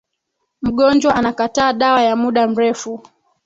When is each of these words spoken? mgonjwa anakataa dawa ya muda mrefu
mgonjwa 0.61 1.15
anakataa 1.15 1.73
dawa 1.73 2.01
ya 2.03 2.15
muda 2.15 2.47
mrefu 2.47 3.01